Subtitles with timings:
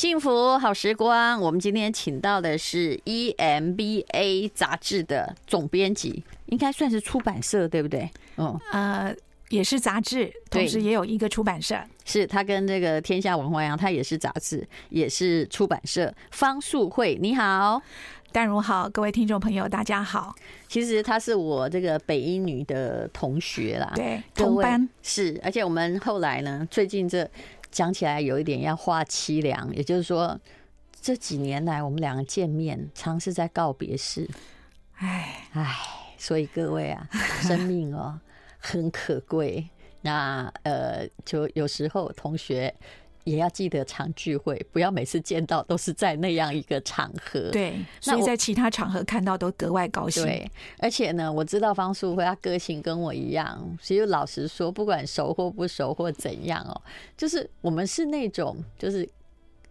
[0.00, 8.08] 幸福好时光，我们今天请到的是 EMBA 杂志的总编辑，应该算是出版社对不对？
[8.36, 9.14] 哦，呃，
[9.50, 11.76] 也是杂志，同时也有一个出版社。
[12.06, 16.10] 是他跟这个天下文化一样，他也是杂志，也是出版社。
[16.30, 17.82] 方素慧，你好，
[18.32, 20.34] 淡如好，各位听众朋友，大家好。
[20.66, 27.30] 其实她是我这个北一女的同学啦，对，同班是，而且我们后来呢，最近这。
[27.70, 30.38] 讲起来有一点要话凄凉，也就是说，
[31.00, 34.28] 这几年来我们两个见面，常是在告别式。
[34.94, 35.76] 唉唉，
[36.18, 37.08] 所以各位啊，
[37.42, 38.20] 生命哦
[38.58, 39.68] 很可贵。
[40.02, 42.74] 那呃，就有时候同学。
[43.30, 47.50] 也要记得常聚会，不要每次见到都是在那样一个场合。
[47.50, 50.24] 对，所以在其他场合看到都格外高兴。
[50.24, 53.76] 对，而且呢，我知道方素慧，她个性跟我一样。
[53.80, 56.82] 其实老实说，不管熟或不熟或怎样哦，
[57.16, 59.08] 就是我们是那种就是。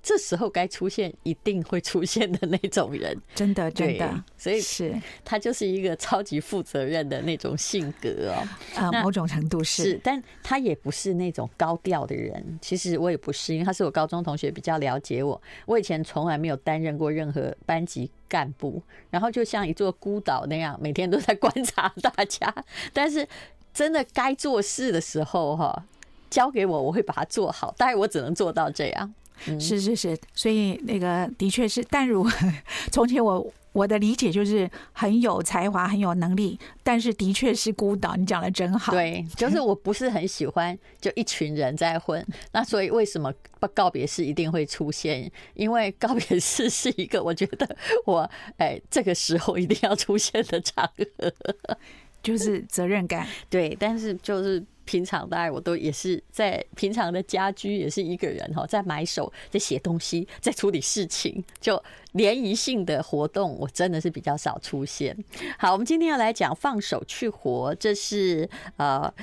[0.01, 4.93] 这时候该出现，一定会出现的那种人， 真的，真的，所以是
[5.25, 8.47] 他就是一个超级负责任的那种性格哦。
[8.75, 12.59] 啊，某种程度是，是，但他也不是那种高调的人。
[12.61, 15.39] 其实我也不是，因为他是我高中同学，比较了解我。
[15.65, 22.53] 我以前从来没有担任过任何班级干部，然后就像一座孤岛那样，每天都在观察大家。
[22.93, 23.27] 但是
[23.73, 25.85] 真的该做事的时候，哈，
[26.29, 27.73] 交给我，我会把它做好。
[27.77, 29.13] 但是我只能做到这样。
[29.59, 32.27] 是是是，所以那个的确是，但如
[32.91, 38.15] 从前我我的理解就是很有才华，很有能力，但是的确是孤岛。
[38.15, 42.25] 你讲的真好，对， 就是我不是很喜欢就一群人在混。
[42.51, 43.31] 那所以为什么
[43.73, 45.31] 告别式一定会出现？
[45.53, 51.31] 因为告别式是一个我觉得我哎这个时候一定要出现的场合，
[52.23, 53.27] 就是责任感。
[53.49, 54.63] 对，但是就是。
[54.89, 61.79] 平常大我都也是在平常的家居也是一个人哈，在买手，在写东西，在处理事情，就
[62.13, 65.15] 联谊性的活动，我真的是比较少出现。
[65.59, 69.13] 好，我们今天要来讲放手去活，这是呃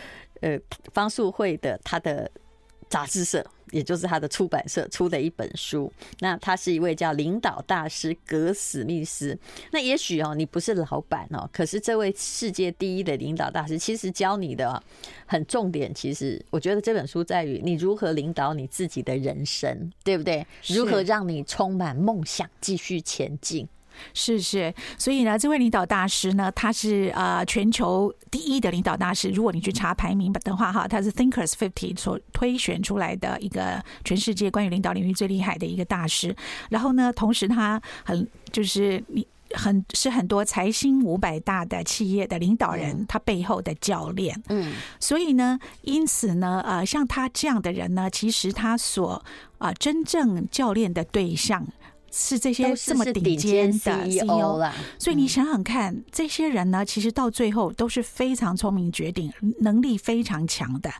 [0.41, 0.57] 呃
[0.95, 2.31] 方素慧的她的
[2.89, 3.45] 杂志社。
[3.73, 9.37] 也就是他的出版社出的一本书，那他是一位叫领导大师格史密斯。
[9.73, 14.81] 那也许哦，你不是老板哦，可是这位世界第一的领导大师，其实教你的
[15.27, 15.93] 很重点。
[15.93, 20.47] 其实我觉得这本书在于你如何领导你自己的人生，对不对？
[20.69, 23.69] 如何让你充满梦想，继续前进。
[24.15, 29.31] 是是，所以呢，这位领导大师呢，他是呃全球第一的领导大师。
[29.31, 36.35] 如果你去查排名的话，哈，他是 Thinkers Fifty 所推选出来的一个全世界关于领导领域最厉害的一个大师。
[36.71, 44.43] 然后呢，同时他很就是你很是很多财新五百大的企业的领导人，他背后的教练。
[44.49, 49.25] 嗯，所以呢，因此呢，呃，像他这样的人呢，其实他所
[49.59, 51.67] 啊真正教练的对象。
[52.11, 60.91] 是这些这么顶尖的 CEO 了，所以你想想看，这些人呢，其实到最后都是非常聪明、绝顶能力非常强的。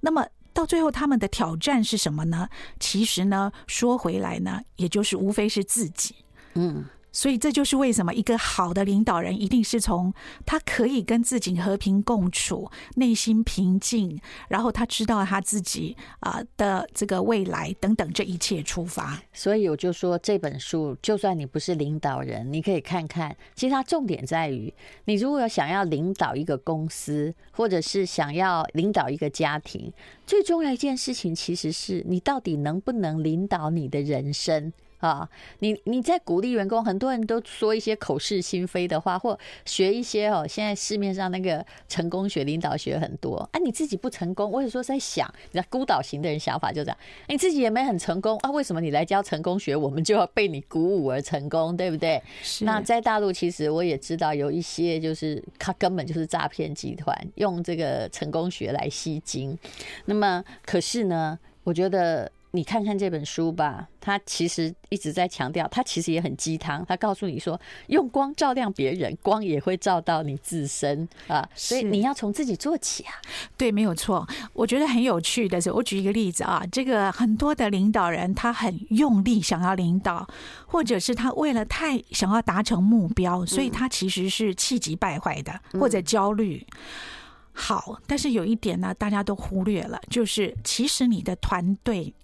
[0.00, 2.48] 那么到最后，他们的挑战是什么呢？
[2.78, 6.14] 其实呢，说回来呢，也就是无非是自己。
[6.54, 6.84] 嗯。
[7.14, 10.12] 所以这就是为什么一个好的领导人一定是从
[10.44, 19.22] 他可以跟自己和平共处，内心平静，然后他知道他自己啊的这个未来等等这一切出发。
[19.32, 23.34] 所以我就说这本书，就算你不是领导人，你可以看看。
[23.54, 29.92] 其实它重点在于，你如果想要领导一个公司，或者是想要领导一个家庭，
[30.26, 34.72] 最重要一件事情其实是你到底能不能领导你的人生。
[35.04, 35.28] 啊，
[35.58, 46.96] 你你在鼓励员工，很多人都说一些口是心非的话，或学一些哦，现在市面上那个成功学、领导学很多啊，你自己不成功，我有时候在想，你知道孤岛型的人想法就这样，
[47.28, 52.22] 你自己也没很成功啊，为什么你来教成功学，我们就要被你鼓舞而成功，对不对？
[52.42, 52.64] 是。
[52.64, 59.58] 那在大陆，其实我也知道有一些，就是他根本就是诈骗集团，用这个成功学来吸金。
[60.06, 62.32] 那么，可是呢，我觉得。
[62.54, 66.86] 你看看这本书吧，他其实一直在强调，他其实也很鸡汤。
[66.86, 71.44] 他告诉你说，用光照亮别人，光也会照到你自身啊。
[71.56, 73.14] 所以你要从自己做起啊。
[73.56, 74.24] 对，没有错。
[74.52, 80.24] 我觉得很有趣的是，我举一个例子啊，这个很多的领导人，他很用力想要领导，
[80.64, 86.64] 或者是他为了太想要达成目标，所以他其实是气急败坏的，或者焦虑。
[87.52, 92.14] 好，但是有一点呢，大家都忽略了，就是其实你的团队。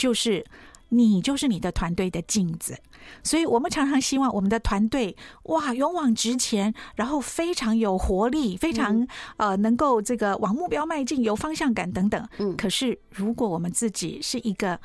[0.00, 0.42] 就是
[0.88, 2.80] 你，就是你的团队的镜子，
[3.22, 9.06] 所以我们常常希望我们的团队哇勇往直前，然后非常有活力，非常
[9.36, 12.28] 呃能够这个往目标迈进，有方向感等等。
[12.38, 14.80] 嗯，可是如果我们自己是一个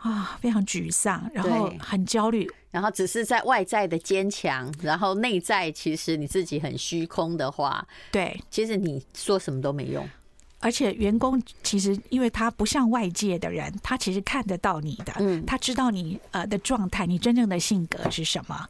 [0.00, 10.08] 啊，非常沮丧，然后很焦虑，然后只是在外在的坚强，然后内在其实你自己很虚空的话，对，其实你说什么都没用。
[10.60, 18.68] 而且员工其实因为他不像外界的人，他其实看得到你的，嗯，他知道你呃的状态，你真正的性格是什么。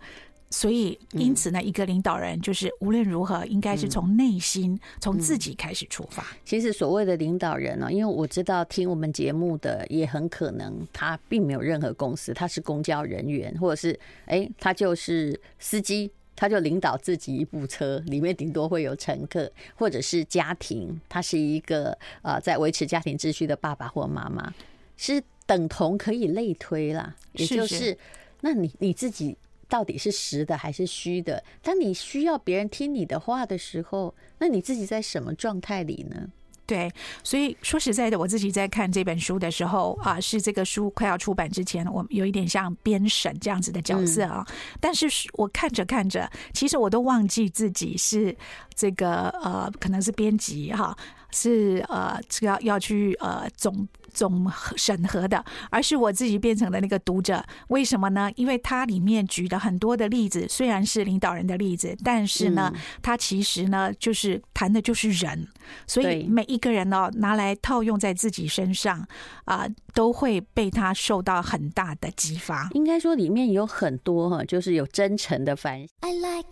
[0.50, 6.24] 所以，因此呢，一个领导人就是无论如何，应该是从内心、从自己开始出发。
[6.42, 24.54] 其实，所谓的领导人呢，因为我知道听我们节目的也很可能他并没有任何公司，他是公交人员，或者是哎，他就是司机，他就领导自己一部车，里面顶多会有乘客，或者是家庭，他是一个呃在维持家庭秩序的爸爸或妈妈，
[24.96, 27.16] 是等同可以类推啦。
[27.32, 27.98] 也就是，
[28.42, 29.36] 那你你自己。
[29.70, 31.44] 到底是实的还是虚的？
[31.62, 36.30] 当你需要别人听你的话的时候，那你自己在什么状态里呢？
[36.68, 36.92] 对，
[37.24, 44.44] 所以说实在的，我自己在看这本书的时候啊，是这个书快要出版之前，我有一点像编审这样子的角色啊。
[44.46, 48.36] 嗯、但是我看着看着，其实我都忘记自己是
[48.74, 50.94] 这个呃，可能是编辑哈，
[51.30, 53.88] 是呃，这个要要去呃总。
[54.12, 57.44] 总审核的，而是我自己变成了那个读者。
[57.68, 58.30] 为什么呢？
[58.36, 62.72] 因为它里面举的很多的例子，虽然是领导人的例子，但是呢，
[63.02, 65.48] 它其实呢，就是谈的就是人。
[65.86, 69.06] 所以每一个人呢，拿来套用在自己身上
[69.44, 72.68] 啊，都会被他受到很大的激发。
[72.72, 75.88] 应该说，里面有很多哈，就是有真诚的反省。
[76.00, 76.48] I like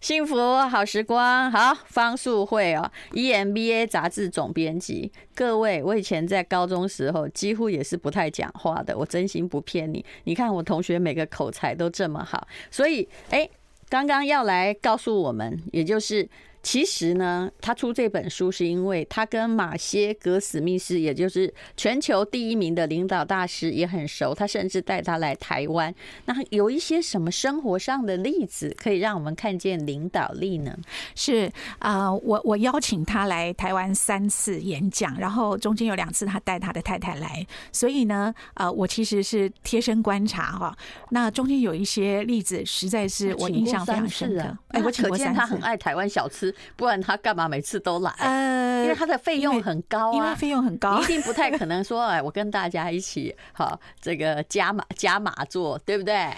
[0.00, 5.12] 幸福好时光，好，方素慧哦，EMBA 杂志总编辑。
[5.34, 10.02] 各位，我以前在高中时候几乎也是不太讲话的，我真心不骗你。
[10.24, 13.46] 你看我同学每个口才都这么好，所以哎，
[13.90, 16.26] 刚刚要来告诉我们，也就是。
[16.62, 24.34] 其实呢，他出这本书是因为他跟马歇格史密斯，也就是全球第一名的领导大师也很熟。
[24.34, 25.94] 他甚至带他来台湾。
[26.26, 30.76] 那有一些什么生活上的例子可以让我们看见领导力呢？
[31.14, 40.76] 是啊、呃，我我邀请他来台湾三次演讲，然后中间有两次他带他的太太来，所以呢，呃，我其实是贴身观察哈。
[41.08, 44.58] 那中间有一些例子，实在是我印象非常深刻。
[44.68, 46.49] 哎，我可见他很爱台湾小吃。
[46.76, 48.10] 不然他干嘛每次都来？
[48.18, 56.30] 呃，因为他的费用很高啊，因为费用很高，一定不太可能说，哎，我跟大家一起好这个加码加码做，对不对？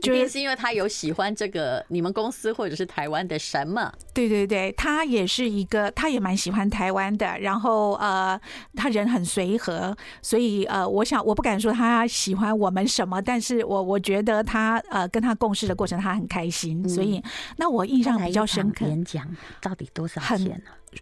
[0.00, 3.92] 就是因为他有喜欢这个你们公司或者是台湾的什么？
[4.12, 7.38] 对对对，他也是一个，他也蛮喜欢台湾的。
[7.38, 8.40] 然后呃，
[8.74, 16.88] 他人很随和，所以呃，我想我不敢说他喜欢我们什么，但是我我觉得他呃跟他共事的过程他很开心。
[16.88, 17.22] 所以
[17.56, 18.86] 那我印象比较深刻。
[18.86, 19.26] 演讲
[19.60, 20.56] 到底多少钱呢？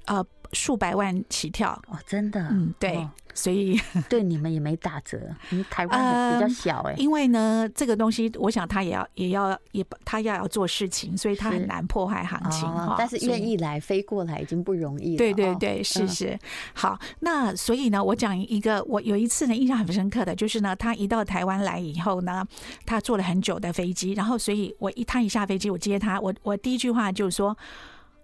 [0.06, 0.26] 呃。
[0.54, 3.80] 数百万起跳哦，真的，嗯，对，哦、所以
[4.10, 5.16] 对你们也没打折，
[5.50, 12.96] 你台湾比较小哎、欸，因为呢，这个东西，我想他也要也要也他要要做事情，所以他很难破坏行情哈、哦。
[12.98, 16.30] 但是愿意来飞过来已经不容易了，对对对，是是。
[16.30, 16.40] 嗯、
[16.74, 22.44] 好，那所以呢，我讲一个，我有一次呢印象很深刻的就是呢，他一到台湾来以后呢，
[22.84, 27.56] 他坐了很久的飞机，然后所以我一他一下飞机，我接他，我我第一句话就是说。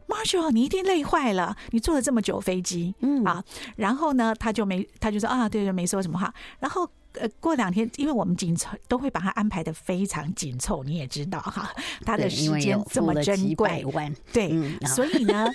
[0.08, 3.42] Marshall，你一定累坏了，你坐了这么久飞机，嗯啊，
[3.76, 6.32] 然后呢，他就没，他就说啊，对对，没说什么话。
[6.58, 11.72] 然后呃，过两天，因为我们紧凑都会把他安排的非常紧凑，你也知道哈，
[12.05, 13.84] 他的时间这么珍贵，
[14.32, 15.46] 对，嗯、所以呢，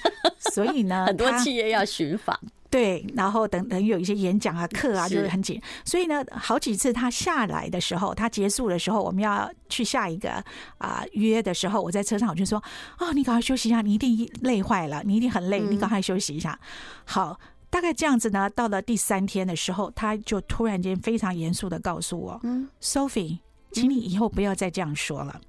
[0.53, 2.39] 所以呢， 很多企业要寻访。
[2.69, 5.59] 对，然后等等有一些演讲啊、课啊，就是很紧。
[5.83, 10.33] 所以呢，好几次他下来的时候，他结束的时候，我们要去下一个
[10.77, 12.59] 啊、呃、约的时候，我在车上我就说
[12.97, 16.59] ：“啊、哦，你赶快休息一下，你一定累坏了，你一定很累，你赶快休息一下。”
[17.05, 17.39] 好，
[17.71, 18.47] 大概这样子呢。
[18.49, 23.39] 到了第三天的时候，他就突然间非常严肃的告诉我：“嗯，Sophie，
[23.71, 25.48] 请你以后不要再这样说了。”嗯，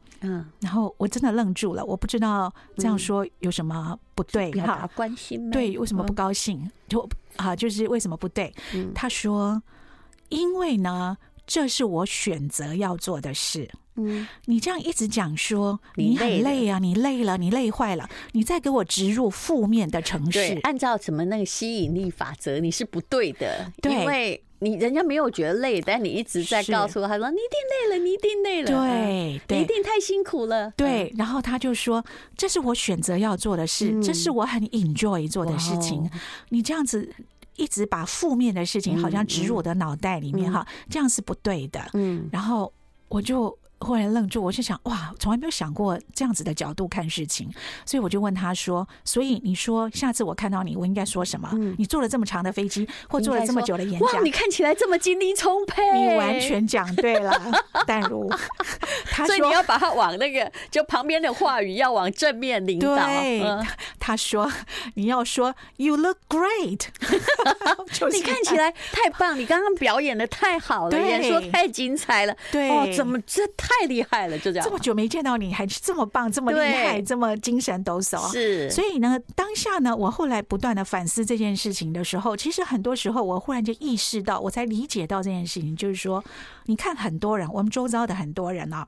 [0.60, 4.88] 然后我真的愣住了，我不知道这样说有什么不对哈？
[4.94, 6.70] 关心对，为什么不高兴？
[6.88, 8.52] 就啊，就是为什么不对？
[8.94, 9.62] 他说，
[10.28, 13.70] 因为呢，这是我选择要做的事。
[14.06, 24.42] 嗯，你这样一直讲说你很累啊，你累了，你累坏了，你再给我植入负面的程式，按照什么那个吸引力法则，你是不对的，因为。
[24.62, 32.04] 你人家没有觉得累，但你一直在告诉他说：“你一定累了，你一定累了，对，你一定太辛苦了。”对，然后他就说
[32.36, 36.10] ：“这是我选择要做的事，这是我很 enjoy 做的事情。
[36.50, 37.10] 你这样子
[37.56, 42.70] 一直把负面的事情好像植入我的脑袋里面哈，这样是不对的。”嗯，然后
[43.08, 47.50] 我就忽然愣住，我就想，哇，从来没有想过这样子的角度看事情，
[47.86, 51.48] 所以我就问他说：“所以你说下次我看到你，我应该说什么？
[51.54, 55.82] 嗯、你坐了这么长的飞机，或坐了这么久的演讲，哇，你看起来这么精力充沛。
[55.98, 57.32] ”你完全讲对了，
[57.86, 58.30] 淡如。
[59.10, 62.94] 他说所以你要把他往那个就旁边的话语要往正面领导。
[62.94, 63.66] 对，嗯、
[63.98, 64.50] 他说
[64.94, 66.86] 你要说 “You look great”，
[68.12, 74.64] 你看起来太棒，你刚刚表演的太好了，演说太精彩了，对，哦，怎么这太厉害了，就这样。
[74.64, 78.30] 这么久没见到你，还是这么棒，这么厉害，这么精神抖擞。
[78.30, 86.22] 是，所以呢，当下呢，我后来不断的反思这件事情的时候，其实很多时候我忽然就意识到，我才理解到这件事情，就是说，
[86.66, 88.86] 你看很多人，我们周遭的很多人啊，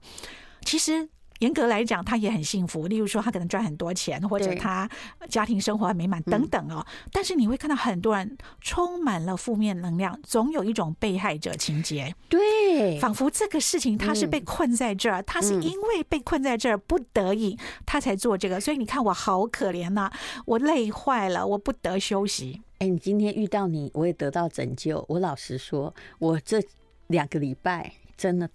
[0.64, 1.08] 其实。
[1.42, 2.86] 严格来讲，他也很幸福。
[2.86, 4.88] 例如说，他可能赚很多钱，或者他
[5.28, 6.86] 家庭生活很美满等等哦。
[6.86, 12.14] 嗯、但是你会看到很多人充满了负面能量，总有一种被害者情节。
[12.28, 18.60] 对，仿佛这个事情他是被困在这儿，嗯、他是因为被困在这儿不得已，他才做这个。
[18.60, 20.12] 所以你看，我好可怜呐、啊，
[20.46, 22.62] 我累坏了，我不得休息。
[22.78, 25.04] 哎，你今天遇到你，我也得到拯救。
[25.08, 26.62] 我老实说，我这
[27.08, 28.48] 两个礼拜真的。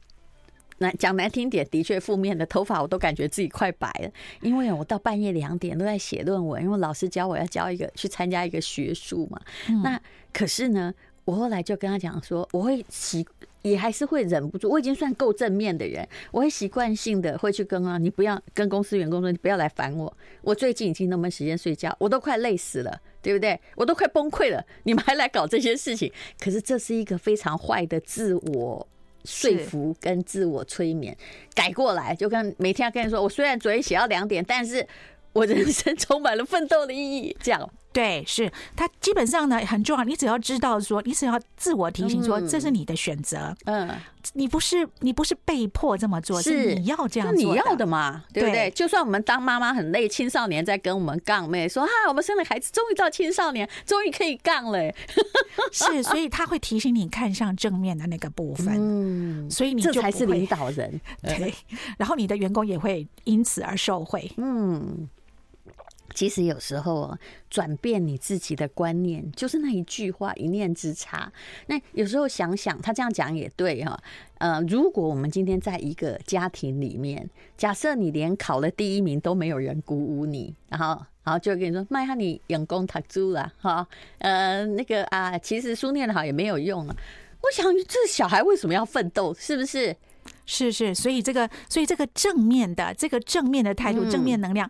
[0.80, 9.42] 那讲难听点，的确负面的头发我都感觉自己快白了，因为我到半夜两点都在写论文，因为老师教我要教一个去参加一个学术嘛。
[9.84, 10.00] 那
[10.32, 10.94] 可是呢，
[11.26, 13.26] 我后来就跟他讲说，我会习
[13.64, 23.60] 也还是会忍不住，我已经算够正面的人，我会习惯性的会去跟啊，你不要跟公司员工说，你不要来烦我，我最近已经那么时间睡觉，我都快累死了，对不对？
[23.76, 28.88] 我都快崩溃了，你们还来搞这些事情，可是这是一个非常坏的自我。
[29.28, 31.16] 说服跟自我催眠
[31.54, 34.88] 改过来，就跟每天要跟你说，我虽然昨天写到两点，但是
[35.34, 37.70] 我人生充满了奋斗的意义，这样。
[37.98, 40.04] 对，是他基本上呢很重要。
[40.04, 43.58] 你只要知道说，你只要自我提醒说，这是你的选择。
[43.66, 43.90] 嗯，
[44.34, 48.70] 你不是你不是被迫这么做，是你要这样做，你要的嘛，对不对？
[48.70, 54.80] 就算我们当妈妈很累，青少年在跟我们杠妹说哈，我们生了孩子，终于到青少年，终于可以杠了。
[55.74, 58.76] 是，所以他会提醒你看向正面的那个部分。
[58.78, 61.02] 嗯，所以你就这才是领导人。
[61.24, 61.52] 对，
[61.98, 64.32] 然后你的员工也会因此而受惠。
[64.38, 65.10] 嗯。
[66.18, 71.32] 其实有时候啊，转变你自己的观念，就是那一句话，一念之差。
[71.68, 73.96] 那有时候想想，他这样讲也对哈。
[74.40, 83.88] 呃，如果我们今天在一个家庭里面，假设你连考了第一名都没有人鼓舞你，然后，然后就跟你说，卖下你用功读书了哈。
[84.18, 86.96] 呃，那个啊，其实书念得好也没有用啊。
[87.44, 89.32] 我想，这小孩为什么要奋斗？
[89.36, 89.96] 是不是？
[90.48, 94.68] 是是，所以这个，所以这个正面的，这个正面的态度，正面能量。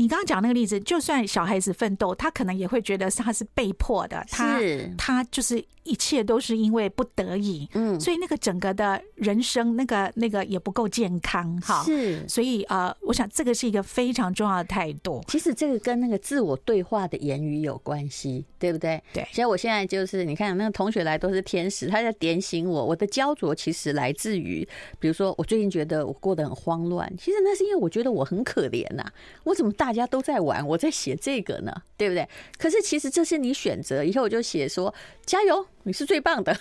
[0.00, 4.58] 你刚刚讲那个例子，就算小孩子奋斗，他可能也会觉得他是被迫的，他
[4.96, 5.62] 他就是。
[5.82, 15.24] 一切都是因为不得已，嗯，所以那个整个的人生，那个那个也不够健康，哈，是，所以啊、呃，我想这个是一个非常重要的态度。
[15.26, 19.02] 其实这个跟那个自我对话的言语有关系，对不对？
[19.14, 19.26] 对。
[19.30, 22.84] 其实我现在就是，你看那个同学来都是天使，他在点醒我。
[22.84, 29.12] 我的焦灼其实来自于，比如说我最近觉得我过得很慌乱，其实那是因为我觉得我很可怜呐、啊。
[29.44, 31.72] 我怎么大家都在玩，我在写这个呢？
[31.96, 32.28] 对不对？
[32.58, 34.94] 可是其实这是你选择，以后我就写说
[35.24, 35.66] 加油。
[35.84, 36.54] 你是最棒的，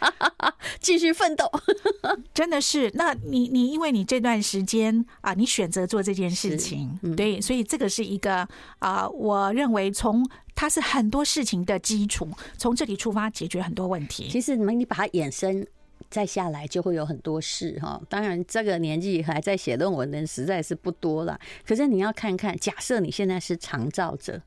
[0.78, 1.50] 继续奋斗，
[2.34, 2.90] 真的是。
[2.92, 8.46] 那你你因为你这段时间啊，你选择做这件事情，嗯、对，所以这个是一个
[8.80, 14.28] 啊，我认为从它是很多事情的基础，从这里出发解决很多问题。
[14.28, 15.66] 其实你们你把它延伸
[16.14, 18.00] 再下来，就会有很多事哈。
[18.08, 21.36] 当然，这个年纪还在写论文的人实在是不多了。
[21.66, 24.40] 可是你要看看，假设你现在是长照者，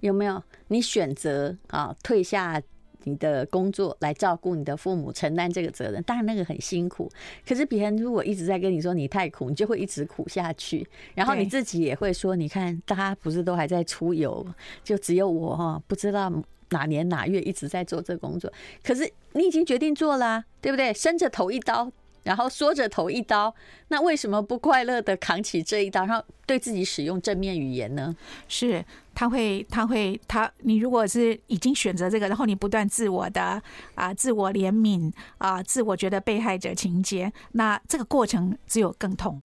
[0.00, 2.60] 有没有你选择啊退下？
[3.04, 7.10] 你的工作来照顾你的父母，承担这个责任，当然那个很辛苦。
[7.44, 10.86] 可是别人如果一直在跟你说你太苦，你就会一直苦下去。
[11.12, 14.46] 然后你自己也会说：“你看，大家不是都还在出游，
[14.84, 16.32] 就只有我哈，不知道
[16.72, 18.52] 哪年哪月一直在做这工作。
[18.82, 20.92] 可是你已经决定做了，对不对？
[20.92, 21.92] 伸着头一刀。”
[22.24, 23.52] 然后缩着头一刀，
[23.88, 28.14] 那为什么不快乐的扛起这一刀，然后对自己使用正面语言呢？
[28.46, 33.60] 是他会，他会，他你如果是已经选择这个，然后你不断自我的
[33.96, 39.42] 啊，自我怜悯啊，自我觉得被害者情节，那这个过程只有更痛。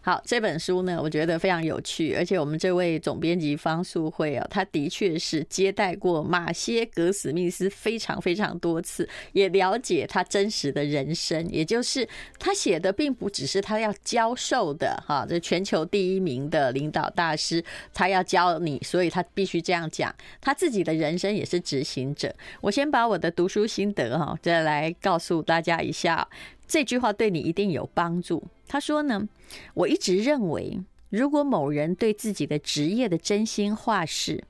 [0.00, 22.34] 好，这本书呢，我觉得非常有趣，而且我们这位总编辑方素慧啊，他的确是接待过马歇·格史密斯非常非常多次，也了解他真实的人生，也就是他写的并不只是他要教授的哈，这全球第一名的领导大师，他要教你，所以他必须这样讲，他自己的人生也是执行者。
[22.60, 26.26] 我先把我的读书心得哈，再来告诉大家一下，
[26.66, 28.42] 这句话对你一定有帮助。
[28.72, 29.28] 他说呢，
[29.74, 34.42] 我一直认为，如果某人对自己的职业的真心话是，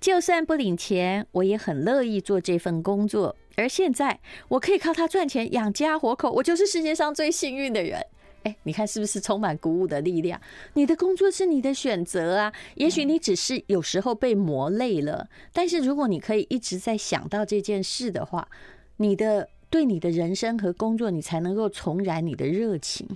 [0.00, 3.36] 就算不领钱，我也很乐意做这份工作。
[3.54, 4.18] 而现在，
[4.48, 8.04] 我可以靠它赚钱养家活口，我就是世界上最幸运的人。
[8.42, 10.40] 哎，你看是不是充满鼓舞的力量？
[10.74, 18.48] 你的工作是你的选择啊，也许你只是有时候被磨累了，但是如果你可以一直在想到这件事的话，
[18.96, 23.06] 你的对你的人生和工作，你才能够重燃你的热情。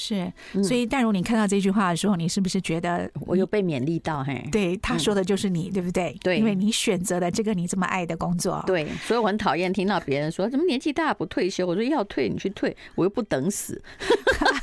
[0.00, 4.22] 是，所以但如，你看到这句话的时候，你是不是觉得我有被勉励到？
[4.22, 6.16] 嘿，对，他说的就是你，对不对？
[6.22, 8.62] 对，因为你选择了这个你这么爱的工作。
[8.64, 11.66] 对，所以我很讨厌听到别人说怎么年纪大不退休。
[11.66, 13.82] 我说要退你去退，我又不等死。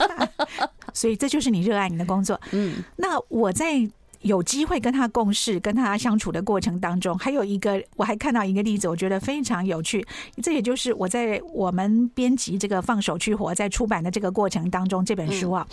[0.93, 2.39] 所以这就是你热爱你的工作。
[2.53, 3.85] 嗯，那我在。
[4.25, 10.03] 有机会跟他共事、跟他相处的过程当中，还有一个，我还看到一个例子，我觉得非常有趣。
[10.41, 15.67] 这也就是我在我们编辑这个《放手去活》在出版的这个过程当中，这本书啊，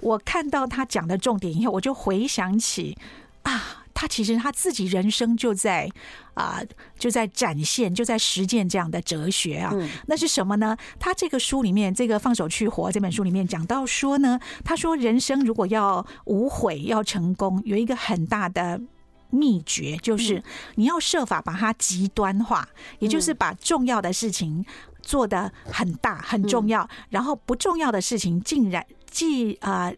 [0.00, 2.96] 我看到他讲的重点以后，我就回想起
[3.42, 3.79] 啊。
[4.00, 5.86] 他其实他自己人生就在
[6.32, 6.66] 啊、呃，
[6.98, 9.74] 就在展现，就在实践这样的哲学啊。
[10.06, 10.74] 那是什么呢？
[10.98, 18.80] 他这个书里面，这个《放手去活》这本书里面讲到说呢，他说人生如果要无悔、要成功，有一个很大的
[19.28, 20.42] 秘诀，就是
[20.76, 22.66] 你要设法把它极端化，
[23.00, 24.64] 也就是把重要的事情
[25.02, 29.96] 做得很大、很重要，然后不重要的事情竟然既啊、呃，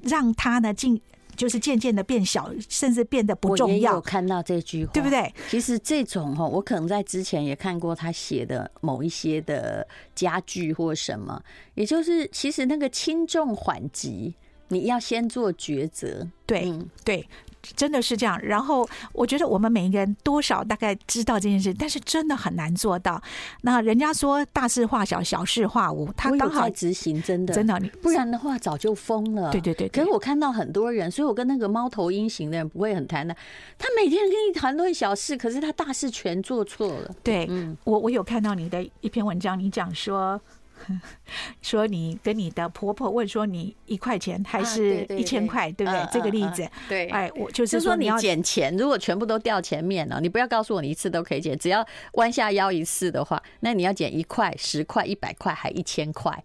[0.00, 0.98] 让它呢竟。
[1.36, 4.00] 就是渐渐的变小，甚至变得不重要。
[4.00, 5.32] 看到这句话，对不对？
[5.48, 11.42] 其实这种哈，我可能在之前也看过他写的某一些的家具或什么，
[11.74, 14.34] 也就是其实那个轻重缓急，
[14.68, 16.28] 你要先做抉择。
[16.46, 17.26] 对，嗯，对。
[17.76, 23.22] 真的是这样，然后我觉得我们每一个人多少大概知道这件事，但是真的很难做到。
[23.62, 29.50] 那人家说大事化小，小事化无，他刚好执行，真的真的，不然的话早就疯了。
[29.50, 33.34] 对对对，可是我看到很多人，所以我跟那个猫头鹰型的人不会很谈的。
[33.78, 37.14] 他每天跟你谈论小事，可是他大事全做错了。
[37.22, 40.40] 对，嗯，我我有看到你的一篇文章，你讲说。
[41.62, 46.08] 说你跟你的婆婆问说，你一块钱还是一千块，对不对？
[46.12, 56.42] 这个例子，对，哎，我就是说你要捡钱，如果全部都掉前面了，你不要告诉我你一次都可以捡，只要弯下腰一次的话，那你要捡一块、十块、一百块，还一千块。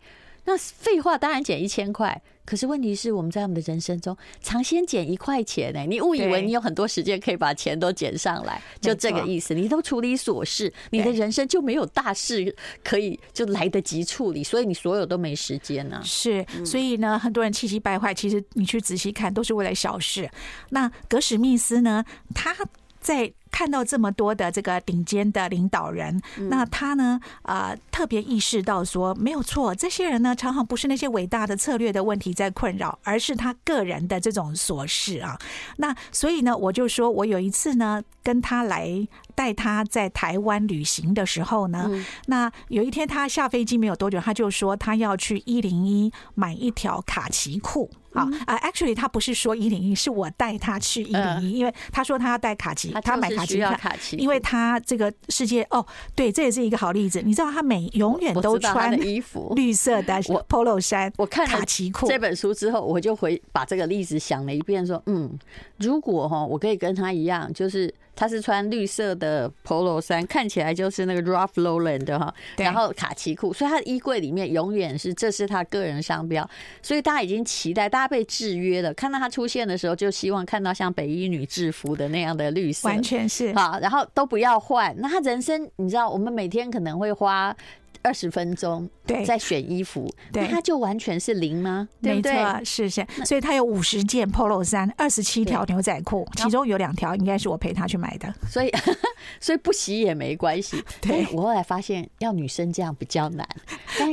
[0.48, 2.20] 那废话，当然减一千块。
[2.46, 5.82] 可是问题是，我们在我们的人生中，常先减一块钱呢？
[5.82, 9.54] 你误以为你有很多时间可以把钱都减上来，就这个意思。
[9.54, 16.02] 你都处理琐事，你的人生就没有大事可以就来得及处理，所以你所有都没时间呢。
[16.06, 20.32] 是，所以呢，很多人气急败坏，其实你去仔细看，都是为了小事。
[20.70, 22.06] 那格史密斯呢？
[22.34, 22.56] 他
[23.02, 23.34] 在。
[23.52, 35.38] 看到这么多的这个顶尖的领导人，那他呢，啊、呃，特别意识到说，没有错，这些人呢，常常不是那些伟大的策略的问题在困扰，而是他个人的这种琐事啊。
[35.78, 41.90] 那所以呢，我就说我有一次呢，跟他来带他在台湾旅行的时候呢，
[42.28, 47.90] 那有一天他下飞机没有多久，他就说他要去一零一买一条卡其裤。
[48.14, 57.22] 啊啊，actually，他不是说一零一，是我带他去一零一，因为他说他要带卡其，他买卡其卡，因为他这个世界哦，对，这也是一个好例子。
[57.24, 60.14] 你知道他每永远都穿衣服 绿色的
[60.50, 65.32] polo 衫，我看卡其裤这本书之后，我就回把这个例子想了一遍，说嗯，
[65.78, 67.94] 如果哈，我可以跟他一样，就是。
[68.18, 76.50] 他是穿绿色的 Polo 衫，看起来就是那个 Ralph Lauren 的哈，然后卡其裤，所以他的衣柜里面永远是这是他个人商标，
[76.82, 84.94] 所以大家已经期待，大家被制约了，看到他出现的时候就希望看到像北衣女制服的那样的绿色，完全是好，然后都不要换。
[84.98, 87.56] 那他人生，你知道，我们每天可能会花。
[88.02, 91.88] 二十分钟，对，在选衣服，对，那他就完全是零吗？
[92.02, 92.34] 对不对？
[92.34, 98.72] 没错，是是，所以他有五十件 Polo 衫，二十七条牛仔裤，其中有两条应该是我陪他去买的，所以
[99.40, 100.84] 所以不洗也没关系。
[101.02, 103.48] 对，我后来发现要女生这样比较难，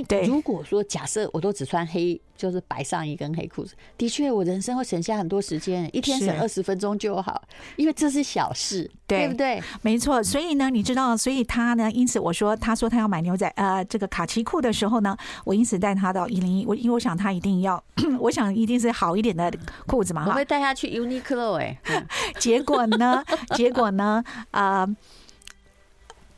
[0.08, 7.42] 但如果说假设我都只穿黑，就是白上衣跟黑裤子，的确我人生会省下很多时间，一天省二十分钟就好，
[7.76, 9.62] 因为这是小事，对，对不对？
[9.82, 10.22] 没错。
[10.22, 17.82] 所以呢，你知道，所以他呢，因此我说，他说他要买牛仔呃这个卡其裤的时候呢，我因此带他到一零一，我因为我想他一定要，
[18.18, 19.52] 我想一定是好一点的
[19.86, 21.78] 裤子嘛，我会带他去 Uniqlo 哎，
[22.38, 24.96] 结果呢，结果呢，啊、呃。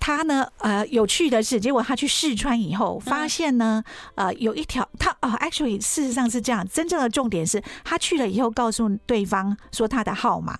[0.06, 3.82] 他呢，呃，有趣的是，结果他去试穿以后，发现呢，
[4.14, 10.56] 呃，有一条，他啊、呃，actually，事实上是这样，真正的重点是他去了以后，告诉对方说他的号码，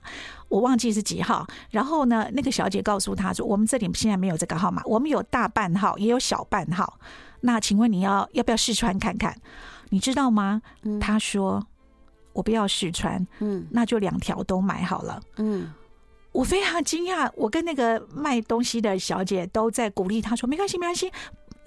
[0.48, 6.98] 我忘记是几号，然后呢，那个小姐告诉他说，我们这里现在没有这个号码，我们有大半号，也有小半号，
[7.42, 9.32] 那请问你要要不要试穿看看？
[9.90, 10.60] 你知道吗？
[11.00, 11.64] 他说
[12.32, 15.72] 我不要试穿，嗯，那就两条都买好了，嗯。
[16.36, 21.10] 我非常惊讶，我跟那个卖东西的小姐都在鼓励她说：“没关系，没关系，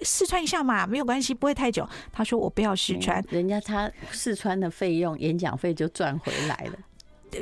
[0.02, 6.78] 试穿一下嘛，没有关系，不会太久。”她说：“我不要试穿，人家她试穿的费用，演讲费就赚回来了。”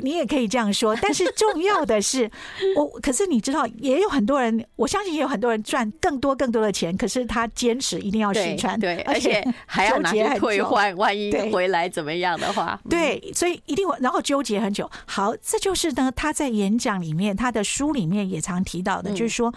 [0.01, 2.29] 你也可以这样说，但是重要的是，
[2.75, 14.89] 我可是你知道，也有很多人，我相信也有很多人赚更多更多的钱，可是他坚持一定要试穿，对，而且还要拿去退换，万一回来怎么样的话，对，所以一定会然后纠结很久。
[15.05, 19.53] 好，这就是呢，他在演讲里面，他的书里面也常提到的，就是说。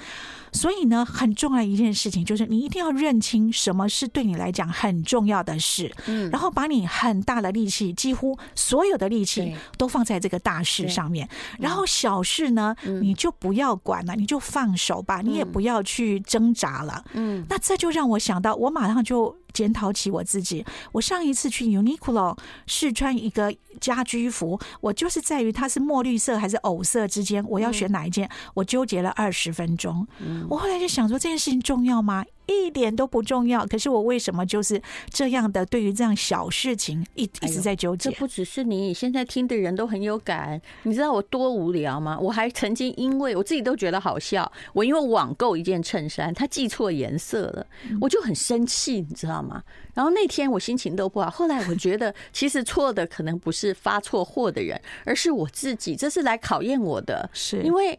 [0.55, 19.37] 所以呢，很重要一件事情就是，你一定要认清什么是对你来讲很重要的事，嗯，然后把你很大的力气，几乎所有的力气都放在这个大事上面，然后小事呢，你就不要管了，你就放手吧，你也不要去挣扎了，嗯，那这就让我想到，我马上就。
[19.53, 22.35] 检讨起我自己，我上一次去 Uniqlo
[22.67, 30.09] 试穿一个家居服，我就是在于它是墨绿色还是藕色之间，我要选哪一件，我纠结了二十分钟。
[30.21, 30.47] 嗯。
[30.49, 32.25] 我后来就想说，这件事情重要吗？
[32.53, 35.65] 一点都不重要，可是我为什么就是这样的？
[35.67, 38.11] 对于这样小事情一一直在纠结。
[38.11, 40.61] 这不只是你，现在听的人都很有感。
[40.83, 42.19] 你知道我多无聊吗？
[42.21, 47.67] 我还曾经因为我自己都觉得好笑，我因为网购一件衬衫，他记错颜色了，
[48.01, 49.63] 我就很生气，你知道吗？
[49.95, 51.31] 然后那天我心情都不好。
[51.31, 55.95] 后来我觉得，其实错的可能不是发错货的人，而是我自己。
[55.95, 57.99] 这是来考验我的，是因为。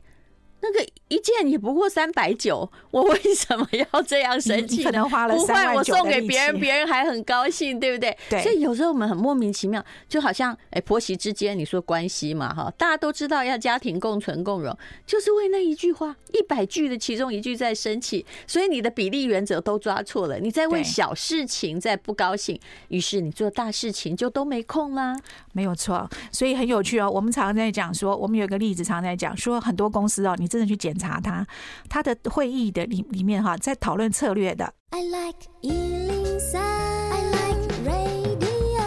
[0.63, 4.81] 那个一件也不过三百九，我为什么要这样生气？
[4.81, 8.17] 可能花了三万九，不换我送给别人，别人还很高兴，对不对？
[8.29, 8.41] 对。
[8.41, 14.73] 所以有时候我们很莫名其妙，就好像哎，婆媳之间你说关系嘛，哈，大家都知道要家庭共存共荣，
[15.05, 25.13] 就是为那一句话，一百句的其中一句在生气，所以你的比例原则都抓错了，你在为小事情在不高兴，于是你做大事情就都没空啦。
[25.51, 27.11] 没有错，所以很有趣哦。
[27.11, 30.47] 我们常常在讲说，我们有一个例子，常常在讲说，很多公司哦，你。
[30.53, 31.43] 真的去检查他，
[31.89, 34.71] 他的会议的里里面哈，在讨论策略的。
[34.91, 38.83] I like 103, I like radio。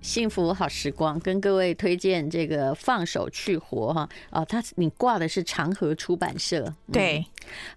[0.00, 7.24] 幸福好时光，跟各位推荐这个放手去活哈啊，他你挂的是长河出版社，对，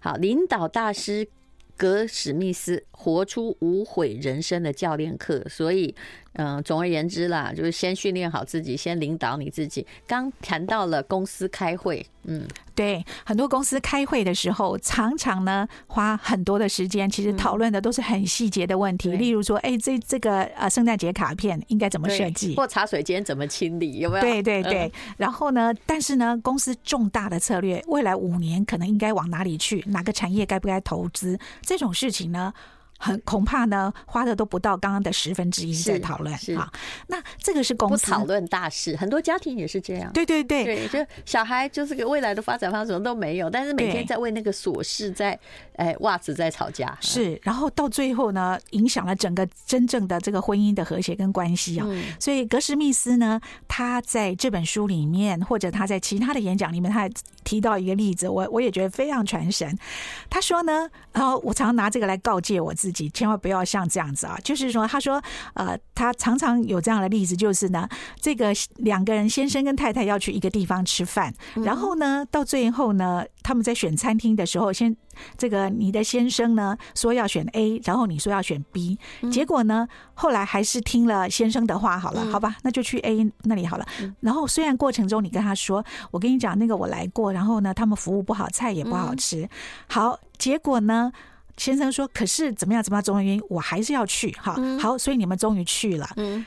[0.00, 1.28] 好，领导大师
[1.76, 5.94] 格史密斯活出无悔人生的教练课，所以。
[6.38, 9.86] 嗯，总而言之啦，就是先训练好自己，先领导你自己。
[10.06, 24.22] 刚谈到了公司开会，嗯，对，很多公司开会的时候，常常呢花很多的时间，其实讨论的都是很细节的问题，嗯、例如说，哎，这这个呃圣诞节卡片应该怎么设计，或茶水间怎么清理，有没有？
[24.22, 24.92] 对对对。
[24.94, 32.52] 嗯、然后呢，但是呢，公司重大的策略，未来五年可能应该往哪里去，哪个产业该不该投资，这种事情呢？
[32.98, 36.36] 很恐怕呢，花的都不到刚刚的十分之一在讨论。
[36.36, 36.70] 是啊，
[37.08, 40.10] 那这个是公司讨论大事，很多家庭也是这样。
[40.12, 45.38] 对对对，对，就小孩就是个未来的发展方式什么都没有，但是每天在为那个琐事在
[45.76, 46.96] 哎袜子在吵架。
[47.00, 51.86] 是，然后到最后呢，影响了整个真正的这个婚姻的和谐跟关系啊。
[52.18, 57.10] 所以格什密斯呢，他在这本书里面，或者他在其他的演讲里面，他还
[57.44, 59.76] 提到一个例子，我我也觉得非常传神。
[60.30, 62.85] 他说呢，然后我常常拿这个来告诫我自己。
[62.86, 64.38] 自己千万不要像这样子啊！
[64.44, 65.20] 就是说，他说，
[65.54, 67.88] 呃，他常常有这样的例子，就是呢，
[68.20, 74.96] 这个两个人先生跟太太要去一个地方吃饭，然后呢，到最后呢，他们在选餐厅的时候，先
[75.36, 78.96] 这个你的先生呢说要选 A，然后你说要选 B，
[79.32, 83.86] 结果呢，后来还是听了先生的话，好了，好吧，那就去 A 那里好了。
[84.20, 89.48] 然后虽然过程中你跟他说，我跟你讲那个我来过，然后呢，他们服务不好，菜也不好吃，
[89.88, 91.10] 好，结果呢？
[91.56, 92.82] 先生说：“可是怎么样？
[92.82, 93.02] 怎么样？
[93.02, 94.30] 种种原因，我还是要去。
[94.32, 96.08] 哈，好，所以你们终于去了。
[96.16, 96.44] 嗯，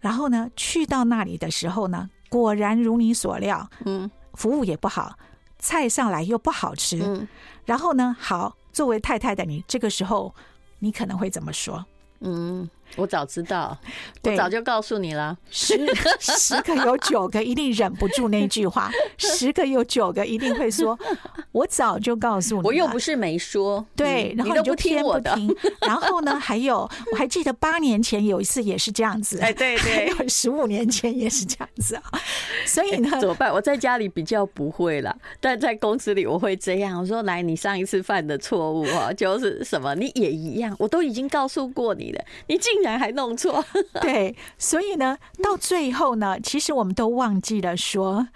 [0.00, 5.16] 然后呢，去到那里的时候呢，果然如你所料，嗯，服务也不好，
[5.58, 7.00] 菜上来又不好吃。
[7.02, 7.28] 嗯，
[7.64, 10.34] 然后呢，好，作为太太的你，这个时候
[10.78, 11.84] 你可能会怎么说？
[12.20, 12.68] 嗯。
[12.94, 13.76] 我早知道，
[14.22, 15.36] 对我早就告诉你了。
[15.50, 15.76] 十
[16.20, 20.98] 十个有九个一定忍不住那句话，十个有九个一定会说
[21.52, 23.84] ：“我早就告诉你。”我又不是没说。
[23.94, 25.36] 对，然后你都不听我的。
[25.80, 29.38] 然后呢，还有我还记得八年前有一次也是这样子。
[29.44, 32.02] 哎，对对，十五年前也是这样子啊。
[32.64, 33.52] 所以呢，怎么办？
[33.52, 37.00] 我在家里比较不会了，但在公司里我会这样。
[37.00, 39.94] 我说：“来，你上一次犯的错误啊，就是什么？
[39.94, 43.64] 你也一样，我都已经告诉过你了，你竟然还弄错。
[44.00, 48.28] ”对，所以呢，到最后呢，其实我们都忘记了说，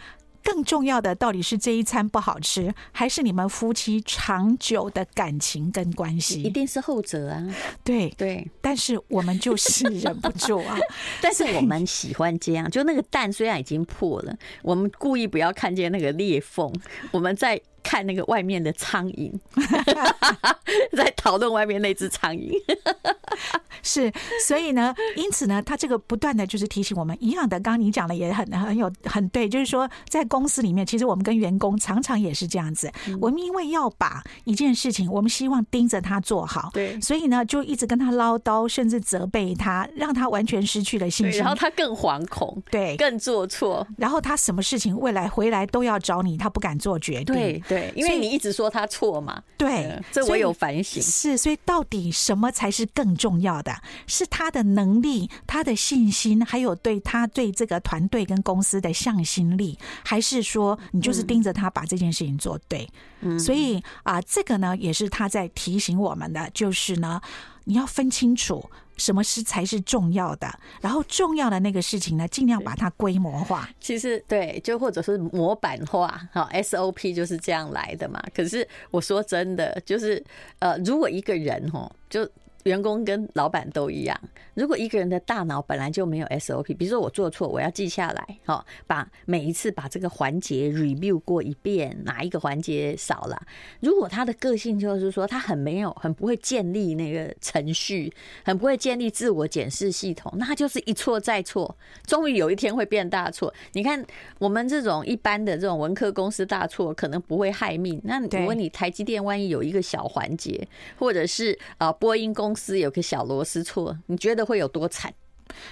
[0.42, 6.42] 更重要的到底是这一餐不好吃，还是你们夫妻长久的感情跟关系？
[6.42, 7.46] 一定是后者啊！
[7.84, 10.78] 对对，但是我们就是忍不住啊！
[11.20, 16.72] 但是我们喜欢这样，就那个蛋虽然已经破了，我们故意不要看见那个裂缝，
[17.10, 17.60] 我们在。
[17.82, 19.32] 看那个外面的苍蝇，
[20.96, 22.52] 在讨论外面那只苍蝇。
[23.82, 24.12] 是，
[24.46, 27.58] 所以呢，因此呢，他这个不断的就是提醒我们一样的。
[27.60, 32.90] 刚刚你讲的也很很有很对，就是说在公司里面，其实我们跟员工常常也是这样子。
[33.20, 47.62] 我们因为要把一件事情，我们希望盯着他做好，对，所以呢，就一直跟他唠叨，甚至责备他，让他完全失去了信心，然后他更惶恐，对，更做错，然后他什么事情未来回来都要找你，他不敢做决定，对。
[47.70, 51.00] 对，因为你一直说他错嘛，对，这我有反省。
[51.00, 53.72] 是，所以到底什么才是更重要的？
[54.08, 62.88] 是他的能力、他的信心，还有对他对这个团队跟公司的向心力，还是说你就是盯着他把这件事情做对？
[63.20, 67.20] 嗯，所以啊，这个呢也是他在提醒我们的，就是呢，
[67.66, 68.68] 你要分清楚。
[69.00, 70.46] 什么事才是重要的？
[70.80, 73.68] 然后重要的那个事情呢，尽量把它规模化。
[73.80, 78.22] 其实对，就或者是模板化，好，SOP 就是这样来的嘛。
[78.34, 80.22] 可是我说真的，就是
[80.58, 82.28] 呃，如果一个人哦就。
[82.64, 84.20] 员工跟老板都一样。
[84.54, 93.40] 如果一个人的大脑本来就没有 SOP，比如说我做错，我要记下来，好，把每一次把这个环节 review 过一遍，哪一个环节少了？
[93.80, 98.12] 如果他的个性就是说他很没有、很不会建立那个程序，
[98.44, 103.52] 很不会建立自我检视系统，那他就是一错再错，终于有一天会变大错。
[103.72, 104.04] 你看
[104.38, 110.66] 我们这种一般的这种文科公司大错可能不会害命，那如果你台积电万一有一个小环节，
[110.98, 115.14] 或者是啊波音公司公司有个小螺丝错，你觉得会有多惨？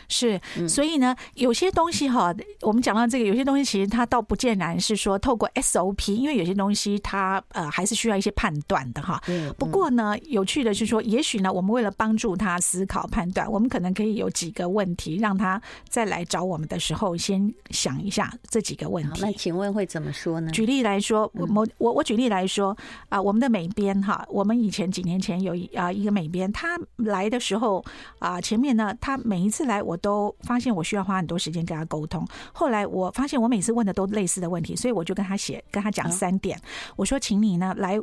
[0.09, 9.23] 是，所以呢，有些东西哈，我们讲到这个，有些东西其实它倒不见然是说透过 SOP，因为有些东西它呃还是需要一些判断的哈。
[9.59, 19.21] 不过呢，有趣的是说，也许呢，我们为了帮助他思考判断，我们可能可以有几个问题，让他再来找我们的时候，先想一下这几个问题。
[19.23, 20.51] 那请问会怎么说呢？
[20.51, 22.77] 举例来说，我我我举例来说
[23.11, 27.85] 啊，我们的美编哈，我们以前几年前有一啊一个美编，他来的时候
[28.19, 29.68] 啊，前面呢，他每一次。
[29.69, 32.27] 来，我都发现我需要花很多时间跟他沟通。
[32.53, 36.61] 后来我发现我每次问的都类似的问题，所以我就跟他写，跟他讲三点。
[36.97, 37.97] 我说，请你呢来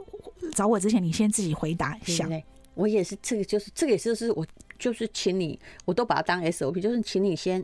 [0.54, 2.25] 找我之前，你先自己回答一下。
[2.75, 4.45] 我也是，这个就是这个也就是我
[4.80, 7.63] 就是请你，我都把它当 SOP，就是请你先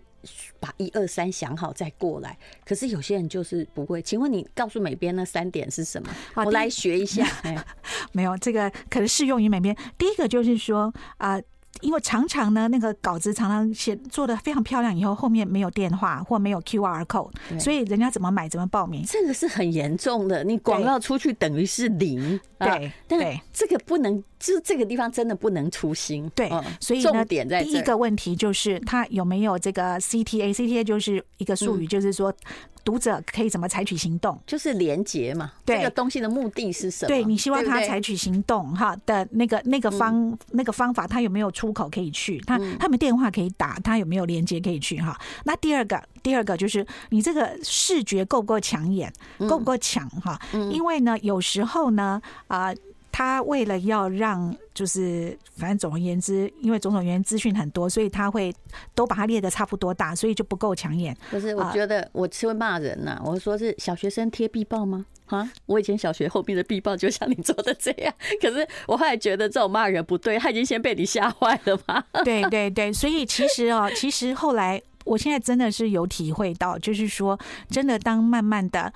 [0.59, 2.37] 把一二三想好再过来。
[2.65, 4.01] 可是有些人就是不会。
[4.01, 6.09] 请问你告诉美编那三点是什么？
[6.35, 7.25] 我来学一下。
[8.13, 9.75] 没有，这个可能适用于美编。
[9.97, 11.35] 第一个就是说啊。
[11.35, 11.43] 呃
[11.81, 20.43] 因为常常呢，那个稿子常常写做的非常漂亮，以后后面没有电话或没有 QR code，所以人家怎么买怎么报名，这个是很严重的。
[20.43, 26.29] 你广告出去等于是零，对，对，这个不能，就是这个地方真的不能粗心。
[26.35, 26.49] 对，
[26.81, 32.33] 所以呢，点在第一个问题就是他有没有这个 CTA，CTA 就是一个术语，就是说。
[32.83, 34.35] 读者可以怎么采取行动？
[34.47, 35.51] 就是连结嘛。
[35.63, 37.09] 对，这个东西的目的是什么？
[37.09, 42.39] 对，你希望他采取行动哈的那个那个方那个方法，他有没有出口可以去？
[42.39, 44.97] 他他们电话可以打，他有没有连接可以去？
[44.97, 49.13] 哈，那第二个第二个就是你这个视觉够不够抢眼，
[49.47, 50.41] 够不够抢哈？
[50.71, 52.73] 因为呢，有时候呢啊。
[53.11, 58.53] 他为了要让，就是反正总而言之，因为种种原因资讯很多，所以他会
[58.95, 61.15] 都把它列的差不多大，所以就不够抢眼。
[61.29, 63.21] 不是，我觉得我是会骂人呐、啊。
[63.25, 65.05] 我说是小学生贴壁报吗？
[65.27, 68.13] 啊，我以前小学后面的壁报就像你做的这样。
[68.41, 72.03] 可是我后来觉得这种骂人不对，他已经先被你吓坏了嘛。
[72.23, 78.91] 对对对，所以其实哦， 其实后来我现在真的是有体会到，就是说，真的当慢慢的。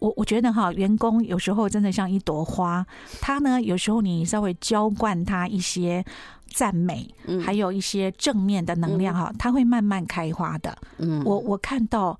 [0.00, 2.84] 我我觉得哈，员工有时候真的像一朵花，
[3.20, 6.04] 他呢，有时候你稍微浇灌他一些
[6.48, 7.08] 赞美，
[7.44, 10.76] 还有一些正面的能量哈，他会慢慢开花的。
[10.98, 12.18] 嗯，我我看到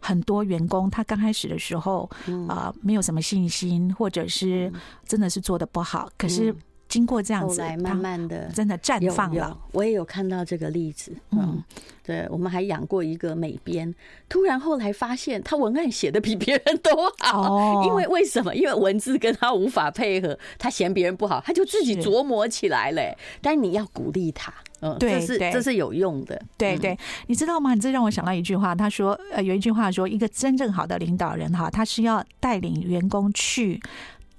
[0.00, 2.08] 很多员工，他刚开始的时候
[2.48, 4.72] 啊，没有什么信心，或者是
[5.06, 6.54] 真的是做的不好，可是
[6.88, 9.56] 经过这样子，后来慢慢的真的绽放了。
[9.72, 11.64] 我也有看到这个例子，嗯，嗯
[12.02, 13.94] 对，我们还养过一个美编，
[14.28, 18.54] 突然后来发现他文案写的比别人都好，哦，因为为什么？
[18.54, 23.02] 因为文字跟他无法配合，他嫌别人不好，他就自己琢磨起来了。
[23.42, 26.40] 但你要鼓励他，嗯，对，这是这是有用的。
[26.56, 27.74] 对对，你知道吗？
[27.74, 33.78] 你这让我想到一句话，他说，呃，有一句话说，一个真正好的领导人哈，他是要带领员工去。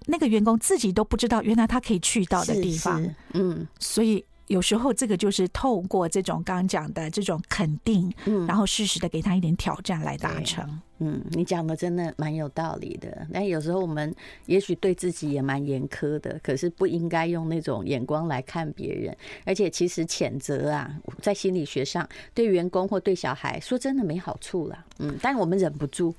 [0.09, 10.81] 那个员工自己都不知道，原来他可以去到的地方，嗯，所以有时候这个就是透过这种刚刚讲的这种肯定，嗯，然后适时的给他一点挑战来达成。
[10.99, 13.27] 嗯，你讲的真的蛮有道理的。
[13.33, 14.13] 但有时候我们
[14.45, 19.15] 也许对自己也蛮严苛的，可是不应该用那种眼光来看别人。
[19.45, 20.89] 而且其实谴责啊，
[21.21, 24.85] 在心理学上对员工或对小孩说真的没好处了。
[24.99, 26.13] 嗯，但我们忍不住。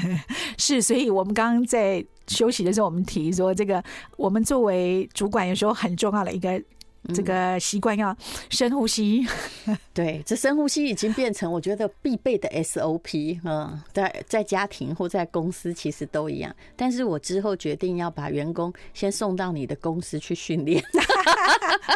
[0.58, 2.04] 是，所以我们刚刚在。
[2.28, 3.80] 休息的时候，我们提说这个，
[4.16, 6.60] 我们作为主管，有时候很重要的一个
[7.14, 8.16] 这个习惯，要
[8.50, 9.26] 深呼吸。
[9.92, 13.40] 对，这深呼吸已经变成我觉得必备的 SOP。
[13.44, 16.54] 嗯，在在家庭或在公司其实都一样。
[16.76, 20.82] 但是我之后决定要把员工先送到你的公司去训练。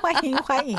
[0.03, 0.77] 欢 迎欢迎，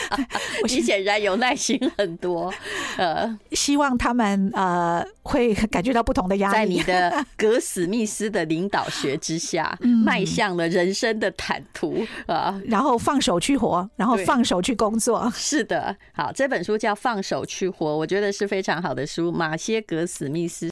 [0.68, 2.52] 你显然有耐心很多。
[2.96, 12.60] 呃，希望他们呃会感觉到不同的压力，在你的格史密斯的领导学之下，迈向了人生的坦途啊。
[12.66, 15.30] 然后放手去活，然后放手去工作。
[15.34, 19.30] 是的，好，这本书叫《放手去活》，我觉得是非常好的书。
[19.30, 20.62] 马歇·格史密斯。